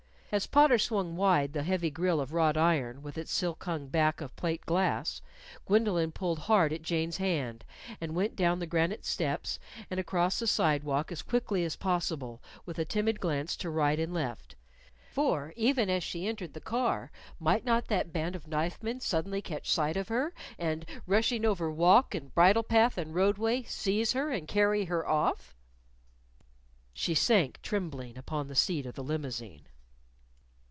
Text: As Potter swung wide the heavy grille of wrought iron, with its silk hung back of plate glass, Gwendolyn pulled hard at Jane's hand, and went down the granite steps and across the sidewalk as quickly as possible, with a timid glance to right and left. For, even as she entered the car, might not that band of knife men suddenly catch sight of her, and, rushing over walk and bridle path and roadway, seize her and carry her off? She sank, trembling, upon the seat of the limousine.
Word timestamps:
As 0.33 0.47
Potter 0.47 0.77
swung 0.79 1.17
wide 1.17 1.51
the 1.51 1.61
heavy 1.63 1.89
grille 1.89 2.21
of 2.21 2.31
wrought 2.31 2.55
iron, 2.55 3.01
with 3.03 3.17
its 3.17 3.33
silk 3.33 3.61
hung 3.65 3.89
back 3.89 4.21
of 4.21 4.33
plate 4.37 4.65
glass, 4.65 5.21
Gwendolyn 5.65 6.13
pulled 6.13 6.39
hard 6.39 6.71
at 6.71 6.81
Jane's 6.83 7.17
hand, 7.17 7.65
and 7.99 8.15
went 8.15 8.37
down 8.37 8.59
the 8.59 8.65
granite 8.65 9.03
steps 9.03 9.59
and 9.89 9.99
across 9.99 10.39
the 10.39 10.47
sidewalk 10.47 11.11
as 11.11 11.21
quickly 11.21 11.65
as 11.65 11.75
possible, 11.75 12.41
with 12.65 12.79
a 12.79 12.85
timid 12.85 13.19
glance 13.19 13.57
to 13.57 13.69
right 13.69 13.99
and 13.99 14.13
left. 14.13 14.55
For, 15.11 15.51
even 15.57 15.89
as 15.89 16.01
she 16.01 16.25
entered 16.25 16.53
the 16.53 16.61
car, 16.61 17.11
might 17.37 17.65
not 17.65 17.89
that 17.89 18.13
band 18.13 18.33
of 18.33 18.47
knife 18.47 18.81
men 18.81 19.01
suddenly 19.01 19.41
catch 19.41 19.69
sight 19.69 19.97
of 19.97 20.07
her, 20.07 20.33
and, 20.57 20.85
rushing 21.05 21.43
over 21.43 21.69
walk 21.69 22.15
and 22.15 22.33
bridle 22.33 22.63
path 22.63 22.97
and 22.97 23.13
roadway, 23.13 23.63
seize 23.63 24.13
her 24.13 24.31
and 24.31 24.47
carry 24.47 24.85
her 24.85 25.05
off? 25.05 25.57
She 26.93 27.15
sank, 27.15 27.61
trembling, 27.61 28.17
upon 28.17 28.47
the 28.47 28.55
seat 28.55 28.85
of 28.85 28.95
the 28.95 29.03
limousine. 29.03 29.67